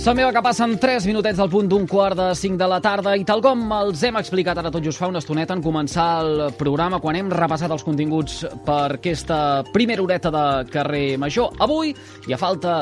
[0.00, 3.12] Som meva que passen 3 minutets del punt d'un quart de 5 de la tarda
[3.20, 6.40] i tal com els hem explicat ara tot just fa una estoneta en començar el
[6.56, 11.52] programa quan hem repassat els continguts per aquesta primera horeta de carrer Major.
[11.60, 12.78] Avui, i a falta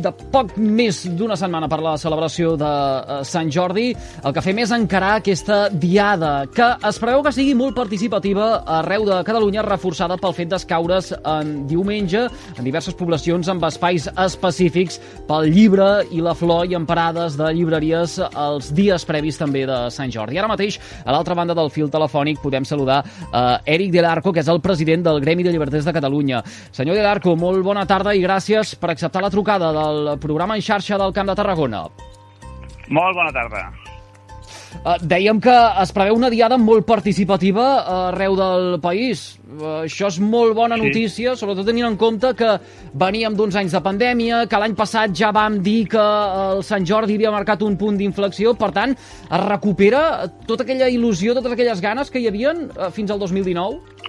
[0.00, 3.90] de poc més d'una setmana per la celebració de uh, Sant Jordi,
[4.22, 9.06] el que fem és encarar aquesta diada, que es preveu que sigui molt participativa arreu
[9.08, 12.24] de Catalunya, reforçada pel fet d'escaure's en diumenge
[12.56, 14.98] en diverses poblacions amb espais específics
[15.28, 19.78] pel llibre i la flor i en parades de llibreries els dies previs també de
[19.94, 20.38] Sant Jordi.
[20.40, 24.42] Ara mateix, a l'altra banda del fil telefònic, podem saludar uh, Eric Del Arco, que
[24.42, 26.42] és el president del Gremi de Lliberters de Catalunya.
[26.72, 30.56] Senyor Del Arco, molt bona tarda i gràcies per acceptar la trucada de del programa
[30.56, 31.86] en xarxa del Camp de Tarragona.
[32.92, 33.70] Molt bona tarda.
[34.72, 37.64] Uh, dèiem que es preveu una diada molt participativa
[38.08, 39.36] arreu del país.
[39.44, 40.86] Uh, això és molt bona sí.
[40.86, 42.54] notícia, sobretot tenint en compte que
[42.98, 47.18] veníem d'uns anys de pandèmia, que l'any passat ja vam dir que el Sant Jordi
[47.20, 52.10] havia marcat un punt d'inflexió, per tant, es recupera tota aquella il·lusió, totes aquelles ganes
[52.10, 54.08] que hi havien uh, fins al 2019?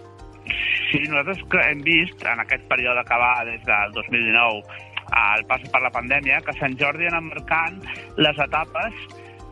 [0.93, 5.81] Sí, nosaltres hem vist en aquest període que va des del 2019 al pas per
[5.83, 7.80] la pandèmia, que Sant Jordi ha marcant
[8.17, 9.06] les etapes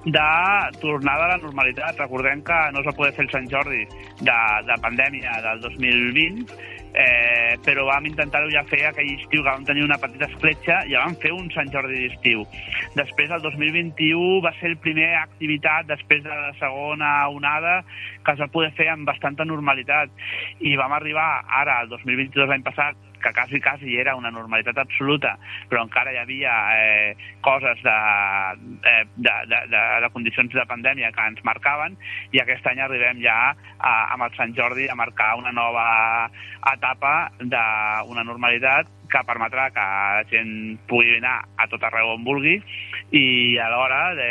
[0.06, 0.30] de
[0.80, 1.98] tornada a la normalitat.
[2.00, 3.84] Recordem que no es va poder fer el Sant Jordi
[4.22, 6.56] de, de pandèmia del 2020,
[6.94, 10.95] eh, però vam intentar-ho ja fer aquell estiu, que vam tenir una petita escletxa i
[10.95, 12.44] ja vam fer un Sant Jordi d'estiu.
[12.98, 17.81] Després, el 2021, va ser el primer activitat després de la segona onada
[18.25, 20.09] que es va poder fer amb bastanta normalitat.
[20.59, 21.30] I vam arribar
[21.62, 25.36] ara, el 2022, l'any passat, que quasi, quasi era una normalitat absoluta,
[25.69, 27.97] però encara hi havia eh, coses de,
[28.91, 31.97] eh, de, de, de, de condicions de pandèmia que ens marcaven,
[32.31, 35.86] i aquest any arribem ja a, amb el Sant Jordi a marcar una nova
[36.73, 40.53] etapa d'una normalitat que permetrà que la gent
[40.88, 42.56] pugui anar a tot arreu on vulgui
[43.11, 44.30] i alhora de,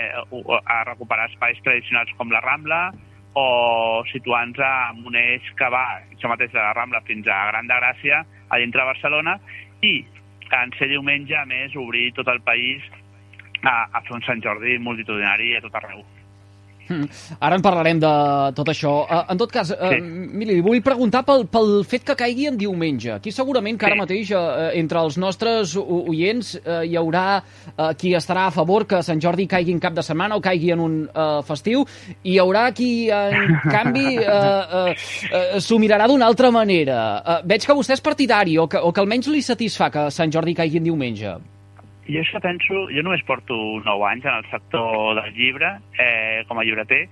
[0.64, 2.88] a recuperar espais tradicionals com la Rambla,
[3.34, 7.68] o situant-nos en un eix que va, això mateix, de la Rambla fins a Gran
[7.70, 9.38] de Gràcia, a dintre de Barcelona,
[9.82, 10.04] i
[10.50, 12.82] en ser diumenge, a més, obrir tot el país
[13.62, 16.02] a, a fer un Sant Jordi multitudinari a tot arreu.
[17.44, 18.12] Ara en parlarem de
[18.56, 18.92] tot això.
[19.06, 20.00] Uh, en tot cas, uh, sí.
[20.00, 23.12] miri, li vull preguntar pel, pel fet que caigui en diumenge.
[23.16, 23.92] Aquí segurament que sí.
[23.92, 27.42] ara mateix, uh, entre els nostres oients, hi haurà
[27.98, 30.82] qui estarà a favor que Sant Jordi caigui en cap de setmana o caigui en
[30.84, 30.96] un
[31.46, 31.84] festiu,
[32.22, 34.18] i hi haurà qui, en canvi,
[35.62, 36.98] s'ho mirarà d'una altra manera.
[37.48, 40.56] Veig que vostè és partidari, o que, o que almenys li satisfà que Sant Jordi
[40.58, 41.38] caigui en diumenge
[42.10, 43.54] jo això penso, jo només porto
[43.84, 47.04] 9 anys en el sector del llibre, eh, com a llibreter,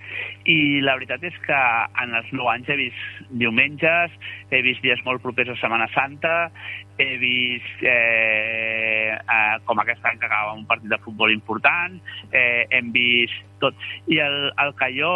[0.51, 1.61] i la veritat és que
[2.03, 4.15] en els 9 anys he vist diumenges,
[4.51, 6.51] he vist dies molt propers a Setmana Santa,
[6.99, 12.01] he vist eh, eh, com aquest any que acaba un partit de futbol important,
[12.33, 13.79] eh, hem vist tot.
[14.11, 15.13] I el, el que jo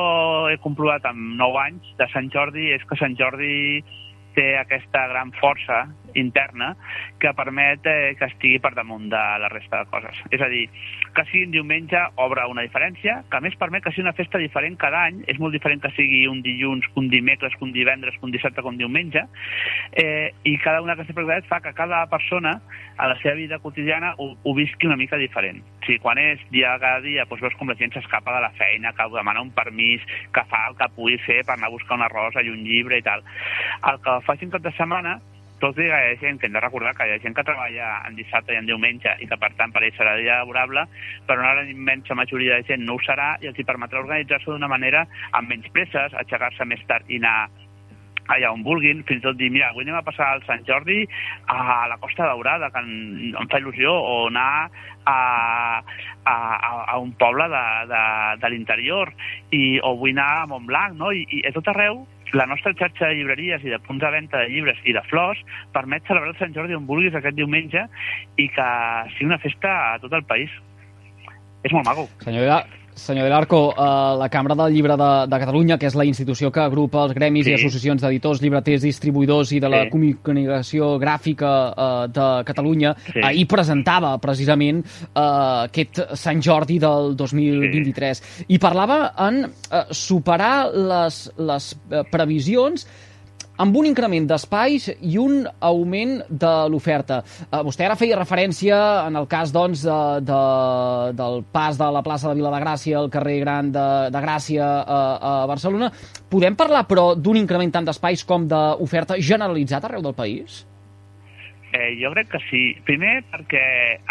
[0.51, 3.83] he comprovat amb 9 anys de Sant Jordi és que Sant Jordi
[4.37, 5.85] té aquesta gran força
[6.15, 6.73] interna
[7.21, 10.19] que permet eh, que estigui per damunt de la resta de coses.
[10.31, 10.67] És a dir,
[11.15, 14.41] que sigui un diumenge obre una diferència, que a més permet que sigui una festa
[14.41, 18.33] diferent cada any, és molt diferent que sigui un dilluns, un dimecres, un divendres, un
[18.35, 19.25] dissabte, un diumenge,
[19.93, 22.59] eh, i cada una d'aquestes peculiaritats fa que cada persona
[22.97, 25.63] a la seva vida quotidiana ho, ho visqui una mica diferent.
[25.83, 28.53] O sigui, quan és dia cada dia, doncs veus com la gent s'escapa de la
[28.59, 31.99] feina, que demana un permís, que fa el que pugui fer per anar a buscar
[31.99, 33.25] una rosa i un llibre i tal.
[33.91, 35.19] El que faci un cap de setmana
[35.63, 37.47] tot i que hi ha gent que hem de recordar que hi ha gent que
[37.47, 40.87] treballa en dissabte i en diumenge i que per tant per ell serà dia laborable,
[41.29, 44.71] però una immensa majoria de gent no ho serà i els hi permetrà organitzar-se d'una
[44.71, 45.07] manera
[45.39, 47.51] amb menys presses, aixecar-se més tard i anar
[48.31, 51.03] allà on vulguin, fins i tot dir, mira, avui anem a passar al Sant Jordi
[51.51, 54.71] a la Costa Daurada, que em, em fa il·lusió, o anar
[55.11, 55.19] a,
[56.25, 56.37] a,
[56.95, 58.03] a un poble de, de,
[58.43, 59.13] de l'interior,
[59.83, 61.13] o vull anar a Montblanc, no?
[61.13, 64.43] I, i a tot arreu la nostra xarxa de llibreries i de punts de venda
[64.43, 65.41] de llibres i de flors
[65.77, 67.87] permet celebrar el Sant Jordi on vulguis aquest diumenge
[68.41, 68.69] i que
[69.15, 70.53] sigui una festa a tot el país.
[71.63, 72.09] És molt maco.
[72.25, 72.63] Senyora,
[72.95, 76.51] Senyor Del Arco, uh, la Cambra del Llibre de, de Catalunya, que és la institució
[76.53, 77.53] que agrupa els gremis sí.
[77.53, 79.93] i associacions d'editors, llibreters, distribuïdors i de la sí.
[79.95, 83.23] comunicació gràfica uh, de Catalunya, sí.
[83.25, 88.51] ahir presentava precisament uh, aquest Sant Jordi del 2023 sí.
[88.53, 91.73] i parlava en uh, superar les, les
[92.13, 92.87] previsions
[93.63, 97.21] amb un increment d'espais i un augment de l'oferta.
[97.47, 100.41] Uh, vostè ara feia referència, en el cas doncs, de, de,
[101.19, 104.67] del pas de la plaça de Vila de Gràcia al carrer Gran de, de Gràcia
[104.83, 104.99] a,
[105.31, 105.93] a Barcelona.
[106.33, 110.65] Podem parlar, però, d'un increment tant d'espais com d'oferta generalitzat arreu del país?
[111.73, 112.63] Eh, jo crec que sí.
[112.85, 113.63] Primer perquè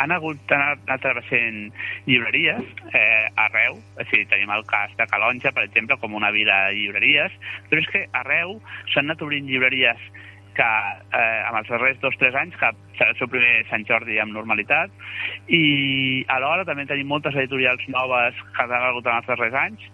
[0.01, 1.67] han hagut d'anar travessant
[2.07, 3.77] llibreries eh, arreu.
[3.77, 7.37] O sigui, tenim el cas de Calonja, per exemple, com una vila de llibreries,
[7.69, 8.57] però és que arreu
[8.93, 10.09] s'han anat obrint llibreries
[10.57, 13.85] que eh, amb els darrers dos o tres anys, que serà el seu primer Sant
[13.87, 14.91] Jordi amb normalitat,
[15.47, 19.85] i alhora també tenim moltes editorials noves que han hagut en els darrers anys,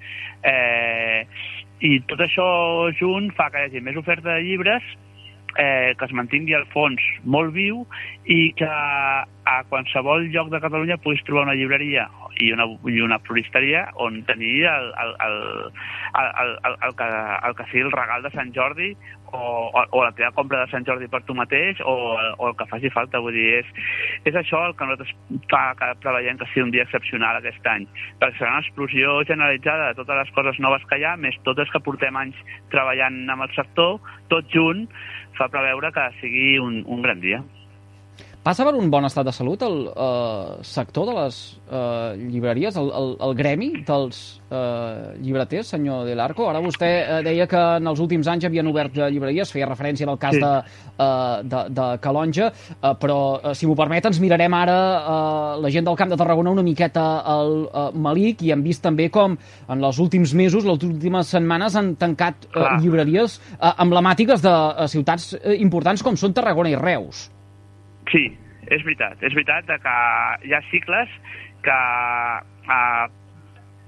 [0.49, 1.27] eh,
[1.85, 2.47] i tot això
[2.97, 4.87] junt fa que hi hagi més oferta de llibres
[5.55, 7.85] eh, que es mantingui el fons molt viu
[8.25, 12.07] i que a qualsevol lloc de Catalunya puguis trobar una llibreria
[12.44, 15.38] i una, i una floristeria on tenir el, el, el,
[16.21, 17.07] el, el, el, que,
[17.49, 18.91] el que sigui el regal de Sant Jordi
[19.33, 21.95] o, o, la teva compra de Sant Jordi per tu mateix o,
[22.38, 23.21] o el que faci falta.
[23.24, 23.71] Vull dir, és,
[24.29, 25.13] és això el que nosaltres
[25.51, 27.88] fa que preveiem que sigui un dia excepcional aquest any,
[28.21, 31.71] perquè serà una explosió generalitzada de totes les coses noves que hi ha, més totes
[31.74, 32.39] que portem anys
[32.74, 34.00] treballant amb el sector,
[34.31, 34.88] tot junt,
[35.38, 37.44] fa preveure que sigui un, un gran dia.
[38.47, 42.85] Passa per un bon estat de salut el eh, sector de les eh, llibreries, el,
[42.95, 46.45] el, el gremi dels eh, llibreters, senyor De l'Arco?
[46.47, 50.15] Ara vostè eh, deia que en els últims anys havien obert llibreries, feia referència del
[50.21, 50.45] cas sí.
[50.45, 55.53] de, eh, de, de Calonja, eh, però eh, si m'ho permet ens mirarem ara eh,
[55.67, 59.11] la gent del Camp de Tarragona una miqueta al eh, Malic i hem vist també
[59.11, 64.59] com en els últims mesos, les últimes setmanes han tancat eh, llibreries eh, emblemàtiques de
[64.69, 67.27] eh, ciutats eh, importants com són Tarragona i Reus.
[68.12, 68.25] Sí,
[68.68, 69.21] és veritat.
[69.24, 69.95] És veritat que
[70.48, 71.12] hi ha cicles
[71.65, 71.77] que
[72.77, 73.06] eh,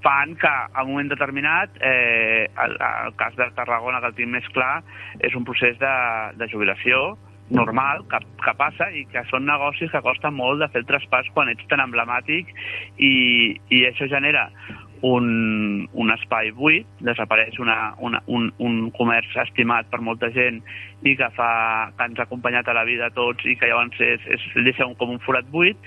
[0.04, 4.32] fan que a un moment determinat, eh, el, el cas de Tarragona, que el tinc
[4.32, 4.80] més clar,
[5.20, 5.96] és un procés de,
[6.40, 7.18] de jubilació
[7.50, 11.30] normal que, que passa i que són negocis que costa molt de fer el traspàs
[11.34, 12.52] quan ets tan emblemàtic
[12.96, 13.14] i,
[13.74, 14.46] i això genera
[15.06, 20.60] un, un espai buit, desapareix una, una, un, un comerç estimat per molta gent
[21.00, 21.50] i que, fa,
[21.96, 24.84] que ens ha acompanyat a la vida a tots i que llavors és, és, deixa
[24.84, 25.78] un, com un forat buit,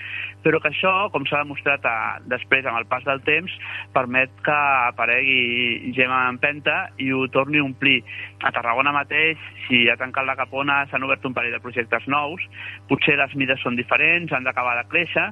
[0.42, 1.96] però que això, com s'ha demostrat a,
[2.30, 3.54] després amb el pas del temps,
[3.94, 4.58] permet que
[4.90, 8.00] aparegui en empenta i ho torni a omplir.
[8.44, 12.42] A Tarragona mateix, si ha tancat la Capona, s'han obert un parell de projectes nous,
[12.90, 15.30] potser les mides són diferents, han d'acabar de créixer,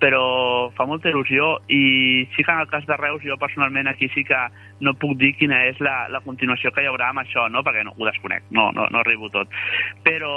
[0.00, 0.22] però
[0.76, 4.24] fa molta il·lusió i sí que en el cas de Reus jo personalment aquí sí
[4.26, 4.38] que
[4.80, 7.62] no puc dir quina és la, la continuació que hi haurà amb això, no?
[7.66, 9.52] perquè no, ho desconec, no, no, no arribo tot.
[10.04, 10.32] Però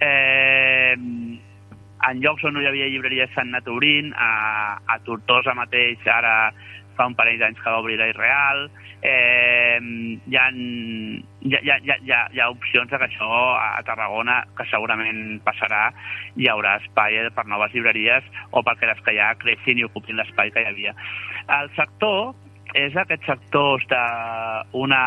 [0.00, 6.06] eh, en llocs on no hi havia llibreries s'han anat obrint, a, a Tortosa mateix
[6.10, 6.52] ara
[6.96, 8.68] fa un parell d'anys que va obrir Real,
[9.02, 13.30] eh, hi, ha, hi, ha, hi, ha, hi, ha, hi ha opcions de que això
[13.58, 15.90] a Tarragona, que segurament passarà,
[16.36, 20.52] hi haurà espai per noves llibreries o perquè les que ha creixin i ocupin l'espai
[20.54, 20.94] que hi havia.
[21.60, 22.34] El sector
[22.78, 25.02] és aquests sectors d'una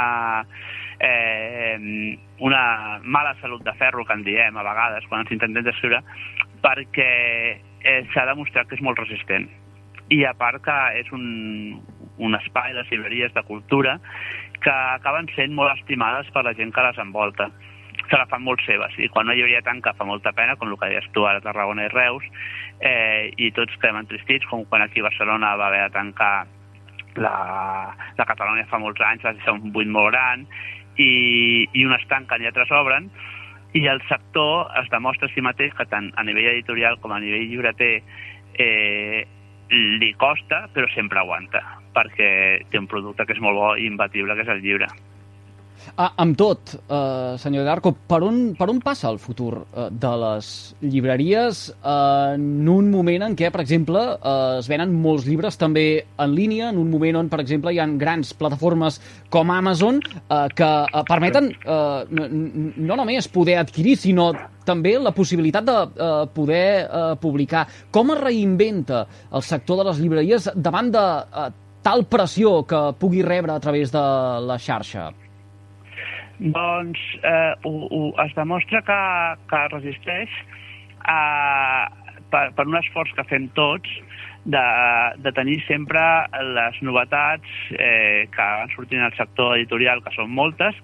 [0.99, 1.77] eh,
[2.39, 6.01] una mala salut de ferro, que en diem a vegades quan ens intentem descriure,
[6.63, 7.11] perquè
[7.83, 9.47] eh, s'ha demostrat que és molt resistent
[10.09, 11.79] i a part que és un,
[12.17, 13.97] un espai, les llibreries de cultura,
[14.61, 17.49] que acaben sent molt estimades per la gent que les envolta
[18.05, 20.77] se la fan molt seves, i quan una llibreria tanca fa molta pena, com el
[20.77, 22.25] que deies tu a Tarragona i Reus,
[22.79, 26.35] eh, i tots quedem entristits, com quan aquí a Barcelona va haver de tancar
[27.15, 27.35] la,
[28.17, 30.45] la Catalunya fa molts anys, va ser un buit molt gran,
[31.01, 33.09] i, i unes tanquen i altres obren,
[33.75, 37.19] i el sector es demostra a si mateix que tant a nivell editorial com a
[37.19, 37.95] nivell llibreter
[38.53, 39.25] eh,
[39.69, 41.61] li costa, però sempre aguanta,
[41.95, 42.29] perquè
[42.69, 44.89] té un producte que és molt bo i imbatible, que és el llibre.
[45.95, 50.09] Ah, amb tot, eh, senyor D'Arco, per, on, per on passa el futur eh, de
[50.19, 50.49] les
[50.83, 56.03] llibreries eh, en un moment en què, per exemple, eh, es venen molts llibres també
[56.19, 58.99] en línia, en un moment on, per exemple, hi ha grans plataformes
[59.31, 64.33] com Amazon eh, que eh, permeten eh, no només poder adquirir, sinó
[64.67, 67.69] també la possibilitat de eh, poder eh, publicar.
[67.95, 71.51] Com es reinventa el sector de les llibreries davant de eh,
[71.87, 74.09] tal pressió que pugui rebre a través de
[74.43, 75.13] la xarxa?
[76.39, 79.01] Doncs eh, ho, ho, es demostra que,
[79.49, 80.31] que resisteix
[81.07, 81.87] a,
[82.31, 83.91] per, per un esforç que fem tots
[84.45, 84.63] de,
[85.23, 86.01] de tenir sempre
[86.53, 90.77] les novetats eh, que van sortint al sector editorial, que són moltes,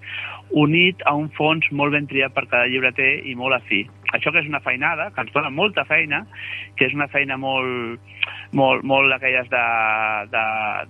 [0.50, 3.84] unit a un fons molt ben triat per cada llibreter i molt afí.
[4.12, 6.22] Això que és una feinada, que ens dona molta feina,
[6.76, 8.00] que és una feina molt,
[8.52, 9.62] molt, molt d'aquelles de,
[10.32, 10.44] de,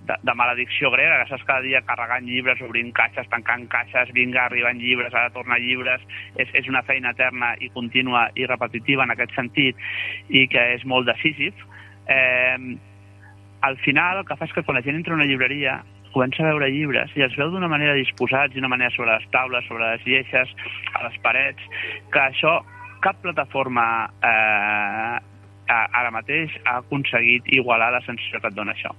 [0.09, 4.45] de, de maledicció grega, que estàs cada dia carregant llibres, obrint caixes, tancant caixes, vinga,
[4.45, 6.03] arribant llibres, ara tornar llibres,
[6.35, 9.79] és, és una feina eterna i contínua i repetitiva en aquest sentit
[10.29, 11.55] i que és molt decisiv.
[12.11, 12.75] Eh,
[13.63, 15.79] al final el que fa és que quan la gent entra a una llibreria
[16.13, 19.65] comença a veure llibres i els veu d'una manera disposats, d'una manera sobre les taules,
[19.65, 20.51] sobre les lleixes,
[20.93, 21.69] a les parets,
[22.13, 22.59] que això
[23.03, 23.85] cap plataforma
[24.23, 25.17] eh,
[25.67, 28.93] ara mateix ha aconseguit igualar la sensació que et dona això.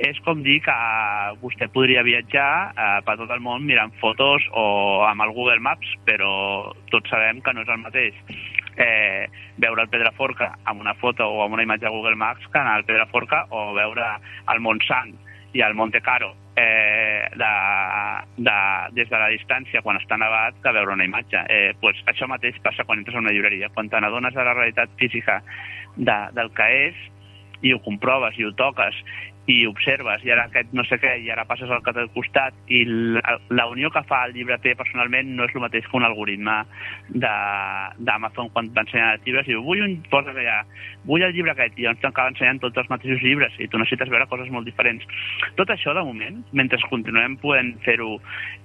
[0.00, 0.74] És com dir que
[1.42, 4.64] vostè podria viatjar eh, per tot el món mirant fotos o
[5.04, 8.20] amb el Google Maps, però tots sabem que no és el mateix
[8.80, 9.28] eh,
[9.60, 12.78] veure el Pedraforca amb una foto o amb una imatge de Google Maps que anar
[12.80, 14.14] al Pedraforca o veure
[14.48, 15.12] el Montsant
[15.52, 17.52] i el Monte Caro eh, de,
[18.36, 18.56] de,
[18.96, 21.44] des de la distància quan està nevat que veure una imatge.
[21.48, 23.70] Eh, pues això mateix passa quan entres a una llibreria.
[23.74, 25.40] Quan te n'adones de la realitat física
[25.96, 27.08] de, del que és
[27.62, 28.96] i ho comproves i ho toques
[29.50, 32.54] i observes, i ara aquest no sé què, i ara passes al cap del costat,
[32.70, 36.60] i la unió que fa el llibreter personalment no és el mateix que un algoritme
[37.10, 40.60] d'Amazon quan t'ensenya els llibres, i diu, vull un, posa allà,
[41.08, 44.12] vull el llibre aquest, i llavors t'acaba ensenyant tots els mateixos llibres, i tu necessites
[44.14, 45.06] veure coses molt diferents.
[45.58, 48.16] Tot això, de moment, mentre continuem podent fer-ho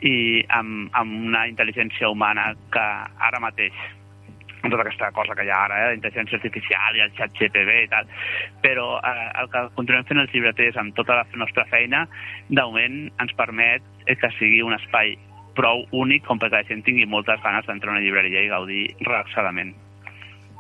[0.06, 2.90] i amb, amb una intel·ligència humana que
[3.30, 3.74] ara mateix
[4.62, 7.78] amb tota aquesta cosa que hi ha ara, eh, intel·ligència artificial i el xat GPB
[7.84, 8.10] i tal,
[8.64, 12.06] però eh, el que continuem fent els llibreters amb tota la nostra feina,
[12.50, 15.18] de moment ens permet que sigui un espai
[15.58, 18.86] prou únic com perquè la gent tingui moltes ganes d'entrar a una llibreria i gaudir
[19.02, 19.74] relaxadament.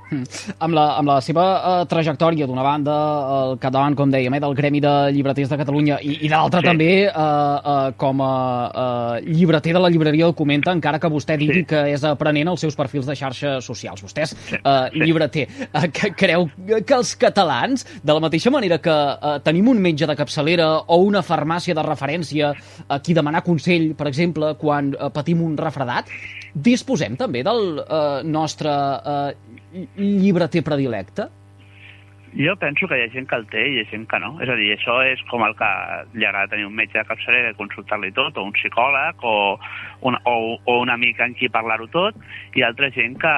[0.07, 0.23] Mm.
[0.63, 2.95] Amb, la, amb la seva uh, trajectòria, d'una banda,
[3.37, 6.69] el capdavant, com dèiem, eh, del Gremi de Llibreters de Catalunya, i, i d'altra sí.
[6.69, 8.31] també uh, uh, com a
[8.67, 11.67] uh, llibreter de la llibreria Documenta, encara que vostè digui sí.
[11.71, 14.03] que és aprenent els seus perfils de xarxes socials.
[14.05, 14.61] Vostè és sí.
[14.95, 15.47] llibreter.
[15.67, 16.47] Uh, que, creu
[16.77, 21.01] que els catalans, de la mateixa manera que uh, tenim un metge de capçalera o
[21.03, 22.53] una farmàcia de referència
[22.87, 26.07] a qui demanar consell, per exemple, quan uh, patim un refredat,
[26.53, 28.71] disposem també del uh, nostre
[29.97, 31.27] llibreter predilecte?
[32.37, 34.33] Jo penso que hi ha gent que el té i hi ha gent que no.
[34.43, 35.69] És a dir, això és com el que
[36.13, 39.57] li agrada tenir un metge de capçalera i consultar-li tot, o un psicòleg, o
[40.09, 42.19] un, o, o un amic en qui parlar-ho tot,
[42.55, 43.33] i altra gent que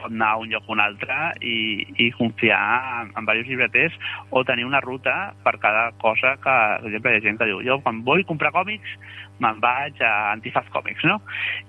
[0.00, 2.62] pot anar a un lloc o un altre i, i confiar
[3.02, 3.98] en, en diversos llibreters
[4.30, 7.62] o tenir una ruta per cada cosa que, per exemple, hi ha gent que diu
[7.66, 8.98] jo quan vull comprar còmics
[9.42, 11.18] me'n vaig a Antifaz Còmics, no?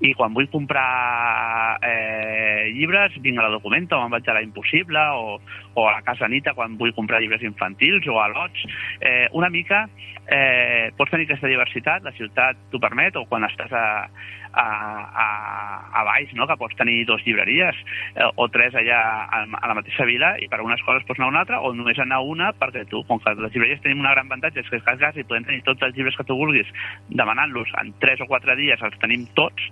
[0.01, 4.43] I quan vull comprar eh, llibres, vinc a la Documenta o me'n vaig a la
[4.45, 5.37] Impossible o,
[5.75, 8.65] o a la Casa Nita quan vull comprar llibres infantils o a l'Ots.
[8.99, 9.85] Eh, una mica
[10.25, 13.85] eh, pots tenir aquesta diversitat, la ciutat t'ho permet, o quan estàs a,
[14.53, 14.65] a,
[15.23, 15.27] a,
[15.99, 16.47] a baix, no?
[16.47, 17.77] que pots tenir dues llibreries
[18.15, 21.29] eh, o tres allà a, a la mateixa vila i per algunes coses pots anar
[21.29, 24.01] a una altra o només anar a una perquè tu, com que les llibreries tenim
[24.03, 26.37] una gran avantatge és que cas gas i podem tenir tots els llibres que tu
[26.39, 26.69] vulguis
[27.09, 29.69] demanant-los en tres o quatre dies els tenim tots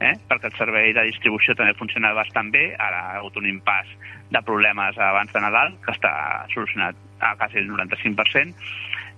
[0.00, 0.14] eh?
[0.28, 3.90] perquè el servei de distribució també funciona bastant bé ara ha hagut un impàs
[4.30, 6.12] de problemes abans de Nadal que està
[6.54, 8.54] solucionat a quasi el 95%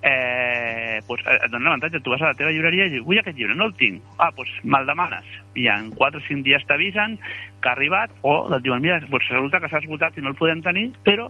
[0.02, 3.38] eh, eh, et dona l'avantatge, tu vas a la teva llibreria i dius, vull aquest
[3.38, 4.02] llibre, no el tinc.
[4.18, 5.26] Ah, doncs me'l demanes.
[5.58, 9.28] I en 4 o 5 dies t'avisen que ha arribat o et diuen, mira, pues,
[9.30, 11.28] resulta que s'ha esgotat i no el podem tenir, però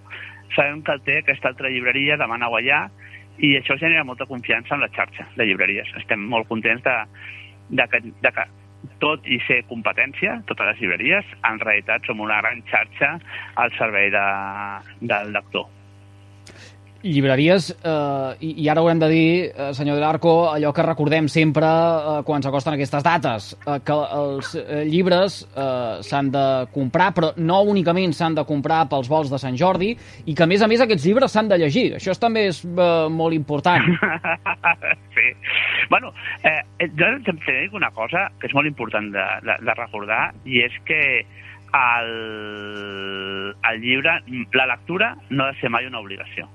[0.57, 2.87] sabem que el té aquesta altra llibreria, demana-ho allà,
[3.39, 5.93] i això genera molta confiança en la xarxa de llibreries.
[6.01, 6.97] Estem molt contents de,
[7.71, 8.47] de, que, de que
[8.99, 13.17] tot i ser competència, totes les llibreries, en realitat som una gran xarxa
[13.57, 14.29] al servei de,
[15.01, 15.69] del lector
[17.02, 20.83] llibreries, eh, i, i ara ho hem de dir, eh, senyor de l'Arco, allò que
[20.83, 26.45] recordem sempre eh, quan s'acosten aquestes dates, eh, que els eh, llibres eh, s'han de
[26.75, 29.93] comprar, però no únicament s'han de comprar pels vols de Sant Jordi,
[30.26, 31.87] i que a més a més aquests llibres s'han de llegir.
[32.00, 33.87] Això també és eh, molt important.
[35.17, 35.33] sí.
[35.90, 36.12] Bueno,
[36.43, 36.61] eh,
[36.99, 40.83] jo també dic una cosa que és molt important de, de, de recordar, i és
[40.88, 41.00] que
[41.78, 42.12] el,
[43.71, 44.19] el llibre,
[44.57, 46.49] la lectura no ha de ser mai una obligació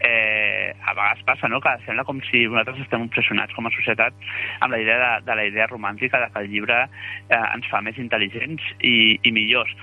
[0.00, 1.60] eh, a vegades passa no?
[1.60, 4.14] que sembla com si nosaltres estem obsessionats com a societat
[4.60, 7.82] amb la idea de, de la idea romàntica de que el llibre eh, ens fa
[7.84, 9.74] més intel·ligents i, i millors.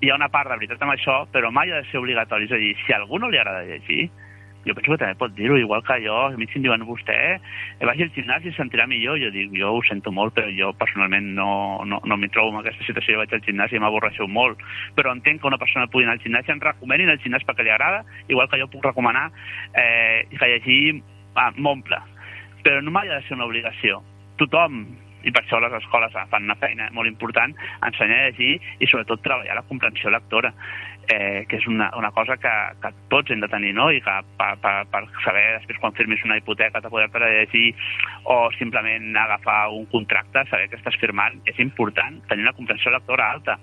[0.00, 2.48] Hi ha una part de veritat amb això, però mai ha de ser obligatori.
[2.48, 4.06] És a dir, si a algú no li agrada llegir,
[4.66, 7.16] jo penso que també pot dir-ho, igual que jo, a mi si em diuen vostè,
[7.36, 10.72] eh, vagi al gimnàs i sentirà millor, jo dic, jo ho sento molt, però jo
[10.80, 11.50] personalment no,
[11.88, 14.60] no, no m'hi trobo en aquesta situació, jo vaig al gimnàs i m'avorreixo molt,
[14.98, 17.64] però entenc que una persona pugui anar al gimnàs i em recomani al gimnàs perquè
[17.64, 19.30] li agrada, igual que jo puc recomanar
[19.74, 20.80] eh, que llegir
[21.34, 22.00] ah, m'omple,
[22.64, 24.02] però no mai ha de ser una obligació.
[24.40, 24.84] Tothom
[25.24, 27.54] i per això les escoles fan una feina molt important,
[27.86, 30.52] ensenyar a llegir i sobretot treballar la comprensió lectora,
[31.10, 33.90] eh, que és una, una cosa que, que tots hem de tenir, no?
[33.90, 37.70] I que per, per, per saber després quan firmis una hipoteca de poder per llegir
[38.24, 43.30] o simplement agafar un contracte, saber que estàs firmant, és important tenir una comprensió lectora
[43.34, 43.58] alta.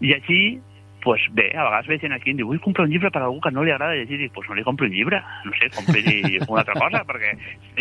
[0.00, 0.60] Llegir
[1.02, 3.20] pues bé, a vegades ve gent aquí i em diu vull comprar un llibre per
[3.20, 5.18] a algú que no li agrada llegir i dic, pues no li compri un llibre,
[5.44, 6.02] no sé, compri
[6.48, 7.32] una altra cosa, perquè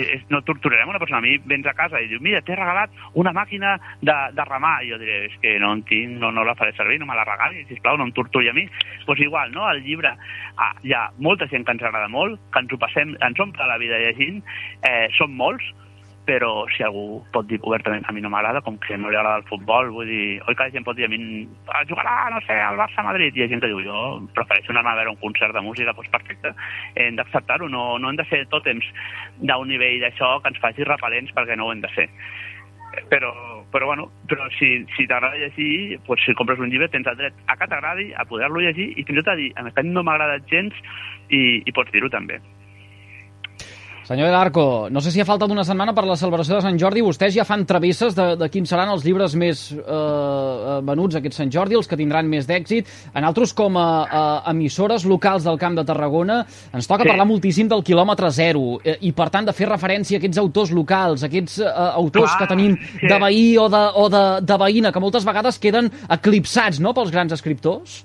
[0.02, 1.22] és, no torturarem una persona.
[1.22, 4.80] A mi vens a casa i diu, mira, t'he regalat una màquina de, de remar.
[4.82, 7.18] I jo diré, és que no en tinc, no, no la faré servir, no me
[7.18, 8.66] la regali, sisplau, no em torturi a mi.
[8.72, 9.70] Doncs pues igual, no?
[9.70, 10.16] El llibre,
[10.58, 13.70] ah, hi ha molta gent que ens agrada molt, que ens ho passem, ens omple
[13.70, 14.42] la vida llegint,
[14.88, 15.70] eh, som molts,
[16.26, 19.42] però si algú pot dir obertament a mi no m'agrada, com que no li agrada
[19.42, 21.18] el futbol, vull dir, oi que la gent pot dir a mi
[21.90, 25.00] jugarà, no sé, al Barça-Madrid, i hi ha gent que diu, jo prefereixo anar a
[25.02, 26.54] veure un concert de música, doncs perfecte,
[26.96, 28.86] hem d'acceptar-ho, no, no hem de ser tot temps
[29.42, 32.10] d'un nivell d'això que ens faci repel·lents perquè no ho hem de ser.
[33.08, 33.32] Però,
[33.72, 37.46] però, bueno, però si, si t'agrada llegir, doncs si compres un llibre tens el dret
[37.48, 40.04] a que t'agradi, a poder-lo llegir i fins i tot a dir, a mi no
[40.04, 40.76] m'agrada gens
[41.30, 42.42] i, i pots dir-ho també.
[44.04, 46.78] Senyor de Arco, no sé si ha faltat una setmana per la celebració de Sant
[46.82, 47.04] Jordi.
[47.06, 51.38] Vostès ja fan travesses de, de quins seran els llibres més eh, eh, venuts aquest
[51.38, 52.90] Sant Jordi, els que tindran més d'èxit.
[53.14, 56.42] En altres, com a, a emissores locals del Camp de Tarragona,
[56.74, 57.14] ens toca sí.
[57.14, 60.74] parlar moltíssim del quilòmetre zero eh, i, per tant, de fer referència a aquests autors
[60.74, 63.06] locals, aquests eh, autors Clar, que tenim sí.
[63.06, 67.14] de veí o de, o de, de veïna, que moltes vegades queden eclipsats no?, pels
[67.14, 68.02] grans escriptors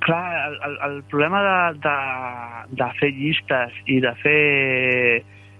[0.00, 1.96] clar, el, el, problema de, de,
[2.82, 4.42] de fer llistes i de fer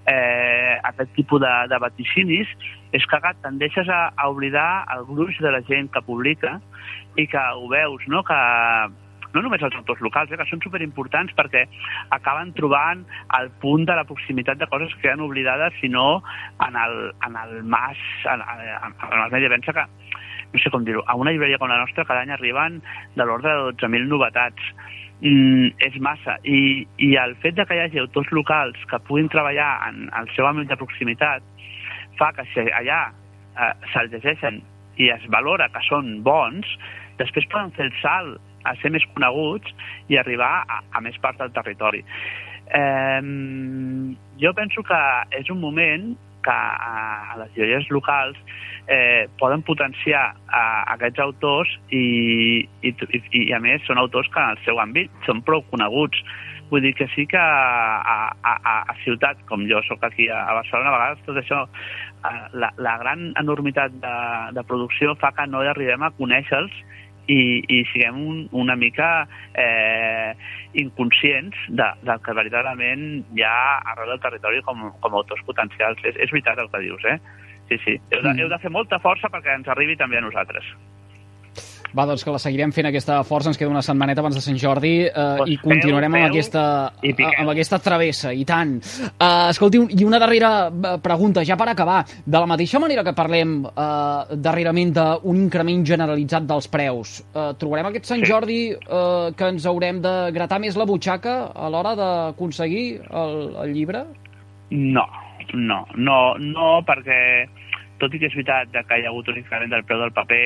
[0.07, 2.53] eh, aquest tipus de, de vaticinis
[2.97, 6.57] és que tendeixes a, a oblidar el gruix de la gent que publica
[7.17, 8.23] i que ho veus, no?
[8.25, 8.39] que
[9.37, 11.67] no només els autors locals, eh, que són superimportants perquè
[12.17, 13.05] acaben trobant
[13.39, 16.23] el punt de la proximitat de coses que han oblidades, sinó
[16.67, 19.53] en el, en el mas, en, en, en, el medi.
[19.53, 19.87] Pensa que
[20.57, 22.81] no sé com dir-ho, a una llibreria com la nostra cada any arriben
[23.15, 24.73] de l'ordre de 12.000 novetats.
[25.21, 26.37] Mm, és massa.
[26.45, 30.29] I, I el fet de que hi hagi autors locals que puguin treballar en el
[30.35, 31.45] seu àmbit de proximitat
[32.19, 34.61] fa que si allà eh, se'ls llegeixen
[35.01, 36.69] i es valora que són bons,
[37.21, 39.73] després poden fer el salt a ser més coneguts
[40.13, 42.05] i arribar a, a més parts del territori.
[42.77, 43.23] Eh,
[44.43, 45.03] jo penso que
[45.39, 46.13] és un moment
[46.47, 48.39] que a, a les llibreries locals
[48.87, 54.31] eh, poden potenciar a, a aquests autors i, i, i, i, a més, són autors
[54.33, 56.23] que en el seu àmbit són prou coneguts.
[56.71, 60.91] Vull dir que sí que a, a, a, ciutat, com jo sóc aquí a, Barcelona,
[60.91, 61.63] a vegades tot això,
[62.27, 64.17] eh, la, la gran enormitat de,
[64.57, 66.75] de producció fa que no arribem a conèixer-los
[67.27, 70.35] i, i siguem un, una mica eh,
[70.79, 73.57] inconscients de, del que veritablement hi ha
[73.93, 76.03] arreu del territori com, com a autors potencials.
[76.05, 77.19] És, és veritat el que dius, eh?
[77.69, 77.97] sí, sí.
[78.13, 78.41] Heu de, mm.
[78.41, 80.69] heu de fer molta força perquè ens arribi també a nosaltres.
[81.97, 84.59] Va, doncs que la seguirem fent aquesta força, ens queda una setmaneta abans de Sant
[84.61, 86.65] Jordi eh, pues i continuarem feu, amb, aquesta,
[87.41, 88.75] amb aquesta travessa, i tant.
[89.15, 92.03] Uh, escolti, i una darrera eh, pregunta, ja per acabar.
[92.27, 97.89] De la mateixa manera que parlem uh, darrerament d'un increment generalitzat dels preus, uh, trobarem
[97.89, 98.29] aquest Sant sí.
[98.29, 103.73] Jordi uh, que ens haurem de gratar més la butxaca a l'hora d'aconseguir el, el
[103.73, 104.05] llibre?
[104.71, 105.09] No,
[105.55, 107.21] no, no, no perquè
[108.01, 110.45] tot i que és veritat que hi ha hagut un increment del preu del paper,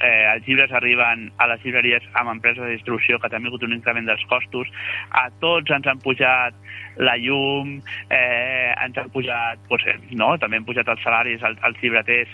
[0.00, 3.66] eh, els llibres arriben a les llibreries amb empreses de distribució que també ha hagut
[3.66, 4.70] un increment dels costos,
[5.10, 6.56] a tots ens han pujat
[6.98, 7.78] la llum,
[8.10, 10.34] eh, ens han pujat, eh, no?
[10.38, 12.30] també han pujat els salaris als, als llibreters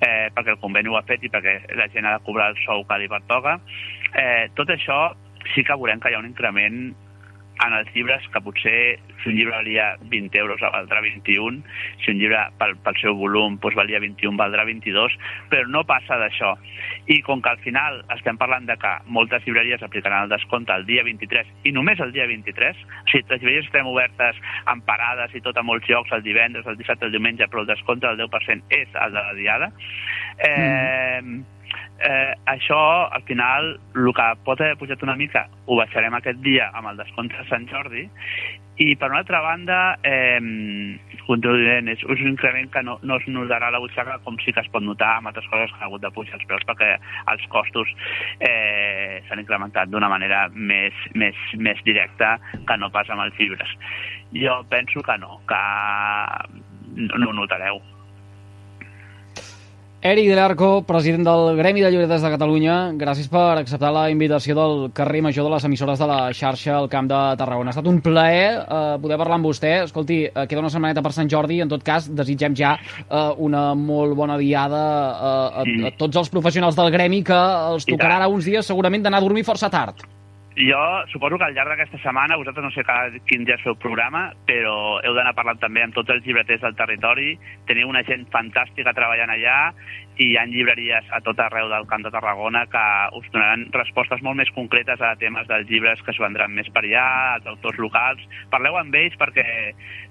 [0.00, 2.62] eh, perquè el conveni ho ha fet i perquè la gent ha de cobrar el
[2.64, 3.58] sou que li pertoca.
[4.14, 5.12] Eh, tot això
[5.54, 6.90] sí que veurem que hi ha un increment
[7.64, 8.78] en els llibres que potser
[9.22, 11.62] si un llibre valia 20 euros valdrà 21,
[12.04, 15.16] si un llibre pel, pel seu volum doncs, valia 21 valdrà 22,
[15.50, 16.54] però no passa d'això.
[17.10, 20.86] I com que al final estem parlant de que moltes llibreries aplicaran el descompte el
[20.88, 24.40] dia 23 i només el dia 23, o sigui, les llibreries estem obertes
[24.70, 27.70] amb parades i tot a molts llocs el divendres, el dissabte, el diumenge, però el
[27.74, 29.72] descompte del 10% és el de la diada,
[30.38, 31.57] eh, mm
[31.98, 32.78] eh, això,
[33.10, 37.02] al final, el que pot haver pujat una mica, ho baixarem aquest dia amb el
[37.02, 38.06] descompte de Sant Jordi,
[38.78, 43.72] i per una altra banda, eh, dient, és un increment que no, no es notarà
[43.74, 46.12] la butxaca com sí que es pot notar amb altres coses que han hagut de
[46.14, 46.94] pujar els preus perquè
[47.34, 47.90] els costos
[48.40, 53.76] eh, s'han incrementat d'una manera més, més, més directa que no pas amb els llibres.
[54.32, 55.62] Jo penso que no, que
[56.96, 57.82] no ho notareu.
[60.00, 64.54] Eric de l'Arco, president del Gremi de Llibretes de Catalunya, gràcies per acceptar la invitació
[64.54, 67.72] del carrer major de les emissores de la xarxa al Camp de Tarragona.
[67.72, 69.72] Ha estat un plaer eh, poder parlar amb vostè.
[69.88, 73.72] Escolti, eh, queda una setmaneta per Sant Jordi, en tot cas, desitgem ja eh, una
[73.74, 77.40] molt bona diada eh, a, a tots els professionals del Gremi que
[77.72, 80.06] els tocarà ara uns dies segurament d'anar a dormir força tard.
[80.58, 80.80] Jo
[81.12, 84.98] suposo que al llarg d'aquesta setmana, vosaltres no sé cada quin dia feu programa, però
[85.00, 87.32] heu d'anar parlant també amb tots els llibreters del territori,
[87.70, 89.58] teniu una gent fantàstica treballant allà
[90.18, 92.84] i hi ha llibreries a tot arreu del Camp de Tarragona que
[93.18, 96.82] us donaran respostes molt més concretes a temes dels llibres que es vendran més per
[96.82, 98.24] allà, els autors locals.
[98.50, 99.46] Parleu amb ells perquè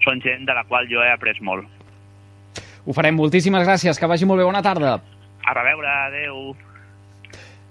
[0.06, 1.68] són gent de la qual jo he après molt.
[2.88, 3.18] Ho farem.
[3.20, 4.00] Moltíssimes gràcies.
[4.00, 4.48] Que vagi molt bé.
[4.48, 4.96] Bona tarda.
[5.44, 5.92] A reveure.
[6.08, 6.56] Adéu.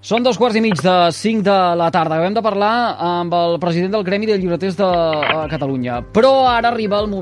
[0.07, 2.15] Són dos quarts i mig de cinc de la tarda.
[2.15, 4.91] Acabem de parlar amb el president del Gremi de Llibreters de
[5.51, 5.97] Catalunya.
[6.15, 7.15] Però ara arriba el moment